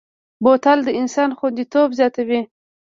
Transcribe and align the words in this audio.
بوتل 0.43 0.79
د 0.83 0.89
انسان 0.99 1.29
خوندیتوب 1.37 1.89
زیاتوي. 1.99 2.41